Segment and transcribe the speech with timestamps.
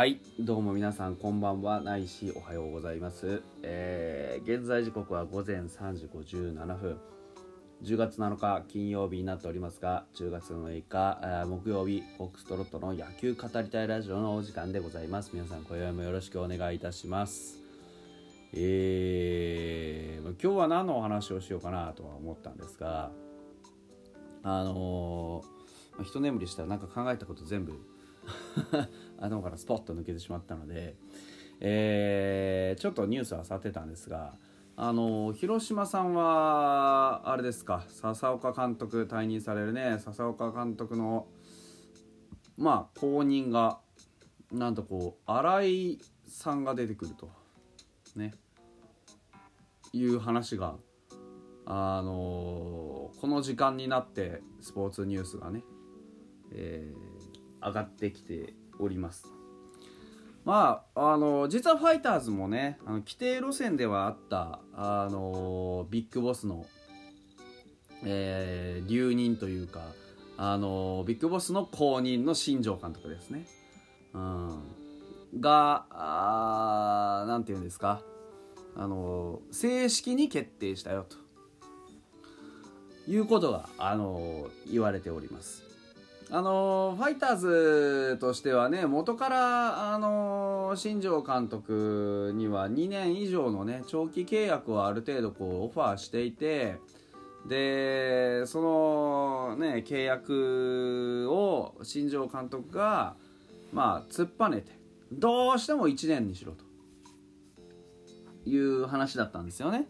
[0.00, 1.82] はいどうも皆さんこんばんは。
[1.82, 6.98] ないしおはようございます、えー現在時刻は午前3時57分。
[7.82, 15.32] 10月7日金曜日になっておりますが10月の6日、えー木曜日フォックストロットの野球語りたいラジオのお時間でございます。
[15.34, 17.60] 皆さん今宵もよろしくお願いいたします。
[18.54, 23.10] えーま今日は何のお話をしようかなとは思ったんですが
[24.44, 27.74] あのーま一眠りしたらなんか考えたこと全部
[29.18, 30.96] 頭からスポッと抜けてしまったので、
[31.60, 34.34] えーちょっとニュースは漁ってたんですが、
[34.82, 41.26] あの広島さんはあれですか笹岡監督退任されるね笹岡監督の
[42.56, 43.78] まあ後任が
[44.50, 47.30] なんとこう新井さんが出てくると
[48.16, 48.32] ね
[49.92, 50.76] いう話が
[51.66, 55.62] あのこの時間になってスポーツニュースがね、
[56.52, 57.19] えー
[57.62, 59.26] 上がってきております。
[60.44, 66.64] まああの実はファイターズもねあの規定路線ではあったあのビッグボスの、
[68.04, 69.80] えー留任というか
[70.38, 73.46] あのビッグボスの後任の新庄監督ですね、
[74.14, 74.62] うん、
[75.38, 78.00] があなんていうんですか。
[78.76, 81.16] あの正式に決定したよと
[83.10, 85.69] いうことがあの言われております。
[86.32, 96.76] あのファイターズとしてはね元からあの新庄監督には2年以上のね長期契約をある程度こうオファーしていて
[97.48, 103.16] でそのね契約を新庄監督が
[103.72, 104.72] まあ突っぱねて
[105.10, 106.70] どうしても1年にしろと。
[108.44, 109.86] いう話だったんですよね。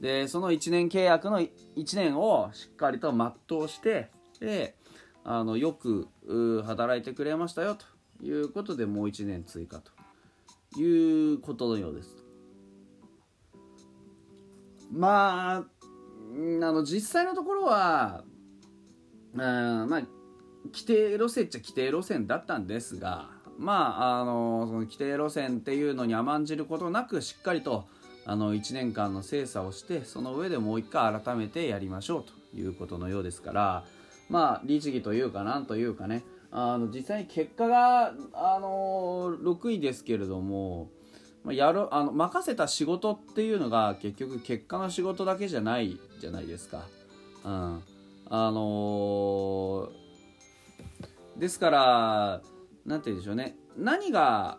[0.00, 1.50] でその1年契約の1
[1.96, 4.74] 年をしっかりと全うしてで
[5.24, 6.08] あのよく
[6.66, 9.90] 働いてくれましたよということでもう1年追加と
[10.80, 12.24] いうことのようです
[14.92, 15.62] まああ
[16.36, 18.24] の実際のところは
[19.34, 20.02] うんまあ
[20.66, 27.86] 規定路線っちゃ規定路線だったんですがまああのその規定路線っていうのに甘んじることなくしっかりと
[28.26, 33.84] あの1年間の精査をしてその上でもう一回改めてやりましょうということのようですから
[34.28, 36.24] まあ律儀というかなんというかね。
[36.56, 40.88] あの実際に結果があの6位ですけれども、
[41.42, 46.86] まあ、やるあの任せた仕事っていうのが結局結果の仕事だけじゃないじゃないですか。
[47.44, 47.82] うん、
[48.30, 49.88] あの
[51.36, 52.40] ですから
[52.86, 53.56] なんて言うんでしょうね。
[53.76, 54.58] 何が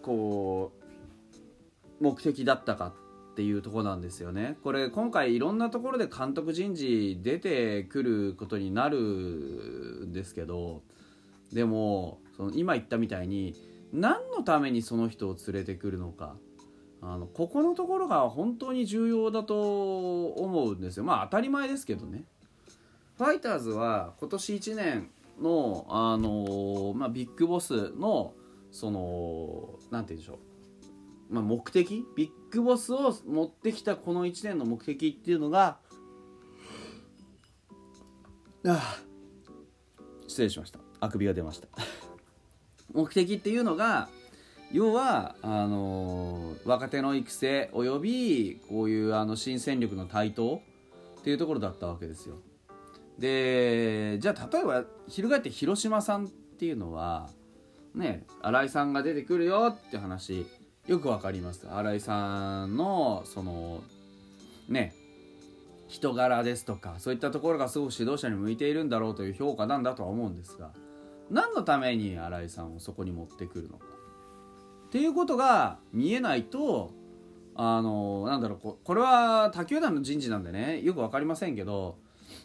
[0.00, 0.72] こ
[2.00, 2.94] う目的だったか
[3.36, 4.56] っていうとこなんですよね。
[4.64, 8.98] これ今回いろんなところで監督人事出てくることになる
[10.06, 10.80] んですけど
[11.52, 13.54] でもその今言ったみたいに
[13.92, 16.36] 何のためにその人を連れてくるのか。
[17.02, 21.04] あのここのところが本当に重要だと思うんですよ。
[21.04, 22.24] まあ当たり前ですけどね。
[23.18, 25.10] ファイターズは今年1年
[25.40, 28.32] の、あのまあ、ビッグボスの
[28.72, 30.38] そのなんて言うんでしょう、
[31.28, 32.04] まあ、目的？
[32.16, 35.78] ビッグボスを持ってきたこの1年の目的っていうのが
[38.66, 39.00] ああ
[40.26, 40.80] 失礼しました。
[41.00, 41.68] あくびが出ました。
[42.92, 44.08] 目的っていうのが
[44.72, 50.62] 要はあの若手の育成およびこういうあの新戦力の台頭
[51.20, 52.36] っていうところだったわけですよ。
[53.18, 57.30] でじゃあ例えば翻って広島さんっていうのは
[57.94, 60.46] ね新井さんが出てくるよって話
[60.86, 61.66] よくわかります。
[61.68, 63.82] 新井さんのその
[64.68, 64.94] ね
[65.88, 70.70] 人柄ですとかそういったところがすごく指導者に向いているんだろうという評価なんだとは思うんですが
[71.28, 73.86] 何のために新井さんをそこに持ってくるのか。
[74.86, 76.92] っていうことが見えないと
[77.56, 81.98] あのなんだろうこれは他球団の人事なんでねよく分かりませんけど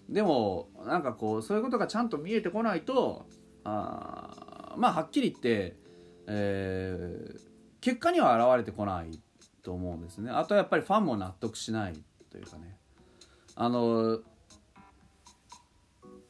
[0.09, 3.27] でもなんかこうそういうことがちゃんと見えてこないと
[3.63, 5.75] あまあはっきり言って、
[6.25, 7.50] えー
[7.81, 9.19] 結果には現れてこない
[9.63, 10.31] と思うんですね。
[10.31, 11.93] あとやっぱりファンも納得しない
[12.29, 12.77] というかね。
[13.55, 14.19] あの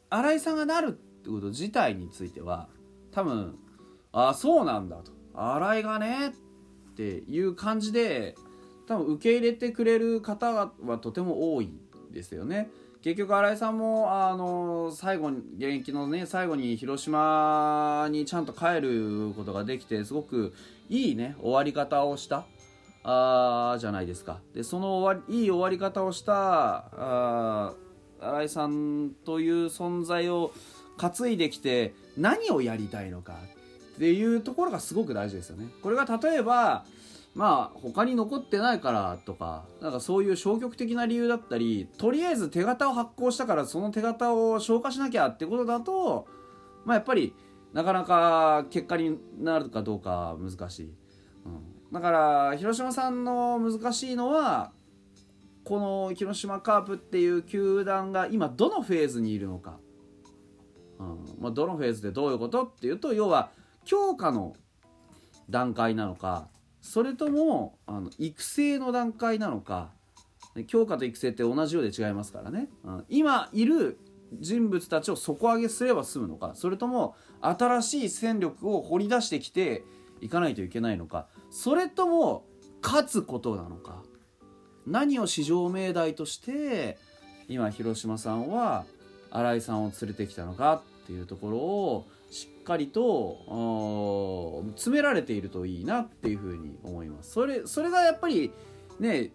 [0.09, 2.67] 新井さんがなるってこと自体については
[3.11, 3.57] 多分
[4.11, 5.11] ああそうなんだと。
[5.33, 6.31] 新井がねっ
[6.95, 8.35] ていう感じで
[8.87, 11.71] 多分受け入れてくれる方はとても多い
[12.11, 12.69] ですよね。
[13.01, 20.53] 結局新井さんもあの最後に現役のね最後に広島にちゃんと帰ることができてすごく
[20.91, 22.45] いいね終わり方をした
[23.03, 27.73] あーじゃないですかでその終わりいい終わり方をしたあ
[28.19, 30.51] 新井さんという存在を
[30.97, 33.61] 担いできて何をやりたいのかっ
[34.01, 35.67] っていうところがすごく大事ですよね。
[35.83, 36.85] これが例えば
[37.35, 46.25] まあ他に残ってないからとかなんかそういう消極的な理由だったりとりあえず手形を発行したからその手形を消化しなきゃってことだと
[46.83, 47.35] まあやっぱり
[47.73, 50.93] なかなか結果になるかどうか難しい、
[51.45, 54.71] うん、だから広島さんの難しいのは
[55.63, 59.77] この広島カープっていう球団が今どのフェーズにいるのか、
[60.99, 61.25] うん。
[61.39, 63.51] まあ、どのフェーズでどういうことっていうと要は
[63.85, 64.55] 強化の
[65.49, 66.47] 段階なのか
[66.81, 69.91] それともあの育成の段階なのか。
[70.67, 73.97] 強化と育成って同じようで違いますからね、うん、今いる
[74.39, 79.83] 人物たちを底上げすれば済むのかそれとも新しい戦力を掘り出してきて
[80.21, 82.45] いかないといけないのかそれとも
[82.81, 84.03] 勝つことなのか
[84.87, 86.97] 何を至上命題として
[87.47, 88.85] 今広島さんは
[89.29, 97.31] 新井さんを連れてきたのかっていうところをしっかりと詰められているといいなっていうふうに思います。
[97.31, 98.53] それそれがやっぱり
[98.99, 99.31] ね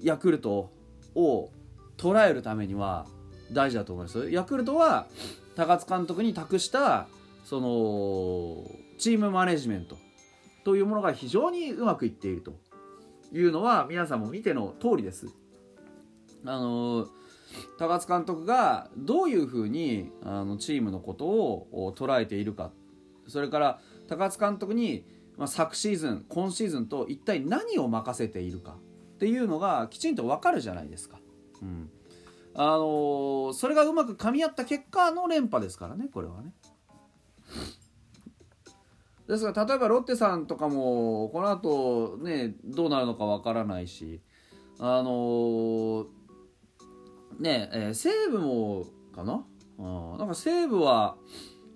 [0.00, 0.70] ヤクルト
[1.14, 1.50] を
[1.96, 3.06] 捉えるためには
[3.52, 5.06] 大事だと思いますヤクルトは
[5.56, 7.08] 高津監督に託した
[7.44, 9.96] そのチームマネジメント
[10.64, 12.54] というものが非常にうまくいっていると
[13.32, 15.28] いうのは皆さんも見ての通りです。
[16.44, 17.08] あの
[17.78, 22.70] 高津監督がどういうふうにあのチームのことを捉えているか
[23.26, 25.04] それから高津監督に、
[25.36, 28.76] まあ、昨シーズン今シーズンと一体何を任せているか
[29.16, 31.18] っていうのがきちんと分かるじゃないですか。
[31.60, 31.90] うん
[32.54, 36.52] あのー、それがうまく噛み合った結果の連覇ですからねこれはね。
[39.28, 44.20] ですが例えばロッテさんとかもこの後ねどうなるのかわからないし
[44.80, 46.06] あのー、
[47.38, 49.44] ねえー、西武もかな？
[49.78, 51.16] あなんか西武は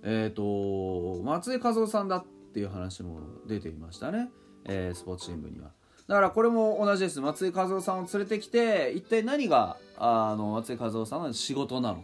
[0.03, 4.31] えっ、ー、と松井和夫さんだっていう話も出ていましたね、
[4.65, 5.71] えー、スポーツ新聞には。
[6.07, 12.03] だからこれも同じです松井和夫さんを連れてきて一体何があの松井和夫さんの仕事なのか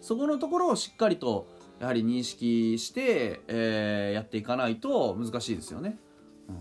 [0.00, 1.46] そこのところをしっかりと
[1.80, 5.98] やはり認識して、えー、やっていかないと難しいですよね。
[6.48, 6.54] うん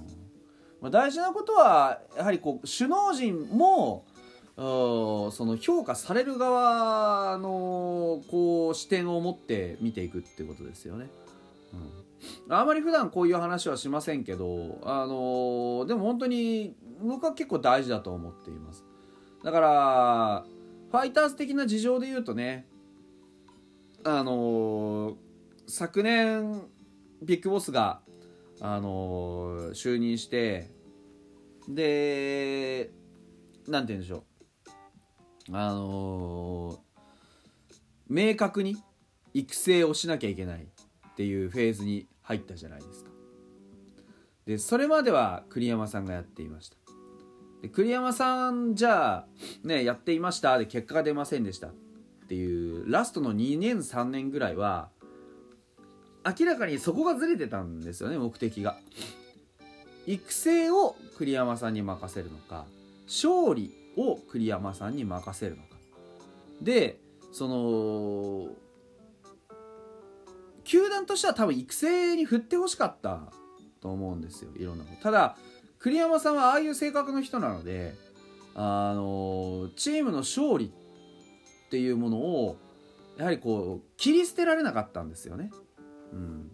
[0.82, 4.06] まあ、大事なことはやはりこう首脳陣も
[4.56, 11.10] その評価される側のこう視点を持って見ていくってことですよね。
[11.74, 11.80] うん、
[12.50, 18.86] あまり普段こういう話はしませんけど、あのでも本当に僕は結構大事だと思っています。
[19.44, 20.46] だから
[20.92, 22.66] ファイターズ的な事情で言うとね
[24.04, 25.16] あのー、
[25.68, 26.62] 昨年
[27.22, 28.02] ビッグボスが、
[28.62, 30.72] あのー、就任して
[31.68, 32.90] で
[33.68, 34.22] なんて言うんでしょう
[35.52, 36.80] あの、
[38.10, 38.76] 明確に
[39.34, 40.68] 育成をしなきゃいけない
[41.18, 43.10] っていうフェーズに入ったじゃないですか。
[44.46, 46.78] でそれまでは栗山さんがやっていました。
[47.64, 49.28] で栗山さんじゃあ
[49.64, 51.74] ねやっていましたで結果が出ませんでしたっ
[52.30, 54.90] ていうラストの2年3年ぐらいは
[56.24, 58.78] 明らかにそこがずれてたんですよね目的が。
[60.06, 62.66] 育成を栗山さんに任せるのか
[63.08, 65.70] 勝利を栗山さんに任せるのか。
[66.62, 67.00] で
[67.32, 68.67] その
[70.68, 73.22] 球団としては多分育成に振ってほしかった
[73.82, 75.02] と思うんですよいろんなこと。
[75.02, 75.38] ただ
[75.80, 77.96] 栗山さんはああいう性格の人なので
[78.54, 82.58] あのチームの勝利っていうものを
[83.18, 85.52] やはりこう切り捨てられなかったんですよね。
[86.12, 86.52] うん、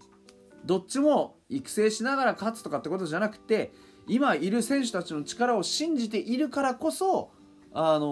[0.64, 3.72] どっちも育成しながら勝つとかってことじゃなくて
[4.08, 7.32] 今いる選手たちの力を信じているからこそ、
[7.74, 8.06] あの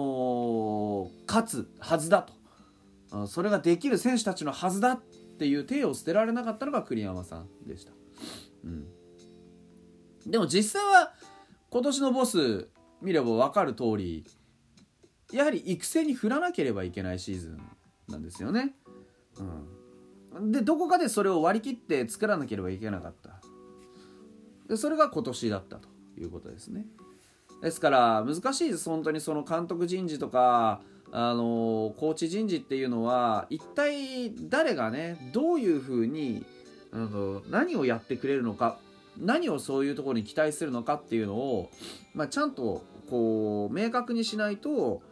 [1.06, 3.26] ー、勝つはずだと。
[3.26, 5.00] それができる選手たちのはずだっ
[5.42, 7.90] ていう手を捨てられなかったのが栗山さんでした。
[8.64, 8.86] うん、
[10.24, 11.12] でも実際は
[11.68, 12.68] 今年のボス
[13.00, 14.24] 見れば分かる通り
[15.32, 17.60] やはり育成に振らなければいけないシーズン
[18.08, 18.76] なんですよね。
[20.32, 23.40] うん、でどこかでそれを割り切って作らなければいけなかった
[24.68, 26.86] でそれが今年だったということですね。
[27.60, 36.44] ですから難しいです本当にその監督人事とかあのコーチ人事っていうのは一体誰がねどういうふうに
[36.90, 38.78] あの何をやってくれるのか
[39.18, 41.70] 何をそういうところに期待するのかっていうのを、
[42.14, 45.02] まあ、ちゃんとこう明確にしないと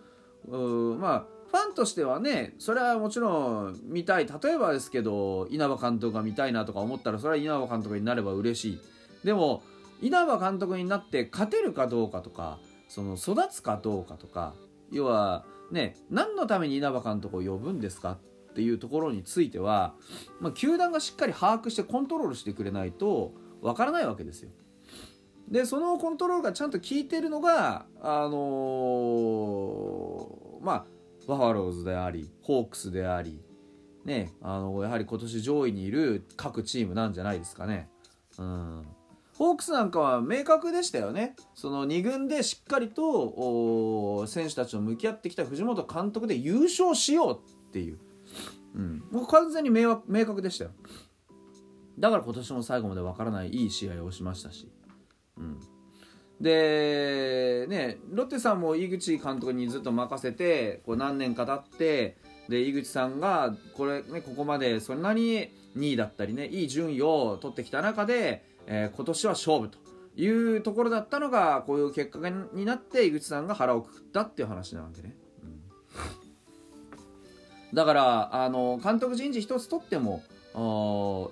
[0.48, 4.26] まあファンとしてはねそれはもちろん見たい。
[4.26, 8.80] 例えばですけど稲葉監督が見たいなとか思ったらそれは稲葉監督になれば嬉しい。
[9.24, 9.62] でも
[10.00, 14.54] 稲葉監督になって勝てるかどうかとかその育つかどうかとか
[14.90, 18.18] 要はね何のために稲葉監督を呼ぶんですか
[18.50, 19.94] っていうところについては、
[20.40, 24.50] まあ、球団がしっかり把握してコントロールしてくれないとわからないわけですよ。
[25.48, 30.86] でそのコントロールがちゃんと効いてるのがあのー、まあ
[31.26, 33.40] バファローズでありホークスであり
[34.04, 37.88] ねあのやはり今年上位にいる各チームなんじゃないですかね。
[38.38, 38.86] うん
[39.40, 41.34] ホークスなんかは明確でしたよね。
[41.54, 47.98] その2軍でしっかりと選手たちと向き合ってきた藤本監督で優勝しようっていう。
[48.74, 50.72] うん、もう完全に明明確でしたよ。
[51.98, 54.70] だから今年も最後までわからないいい試合をしましたし。
[55.38, 55.58] うん、
[56.38, 62.18] で、ね、ロッテさんも井口監督にずっと任せてこう何年か経って
[62.50, 69.78] で井口さんがこれ、ね、ここまでそんなに2位だったりねいい順位を取ってきた中でえー、今年は勝負と
[70.16, 75.62] いうところだったのがこういう結果になって井口さんが腹をくくったっていう話なわけね、うん、
[77.74, 80.22] だからあの監督人事一つとっても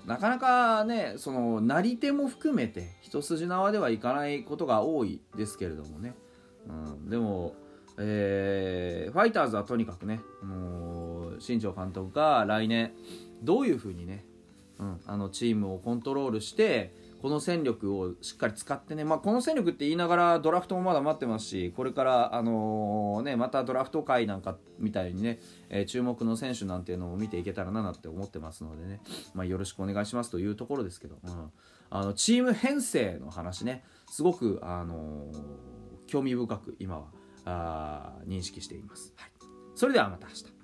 [0.05, 6.15] なかなかねそのなり手も含めて一筋縄ではいかないことが多いですけれどもね、
[6.67, 7.53] うん、でも、
[7.97, 12.93] えー、ファイターズはとにかくねもう新庄監督が来年
[13.43, 14.23] どういうふうにね、
[14.79, 29.01] うん、あのチームをコントロールしてこの戦力をしっかり使ってね、まあ、この戦力って言いながらドラフトもまだ待ってますしこれから、あのー、ね、またドラフト会なんかみたいにね、えー、注目の選手なんていうのを見ていけたらななんて思ってますのでね、
[29.33, 31.51] まあ、よろしくお願いしますというところですけど、うん、
[31.89, 33.83] あのチーム編成の話ね。
[34.09, 37.05] すごく、あのー、興味深く今は
[37.45, 39.31] あ認識しています、はい、
[39.75, 40.58] それではまた明日。